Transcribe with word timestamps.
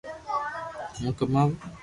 ھون 0.97 1.09
ڪماوُ 1.17 1.51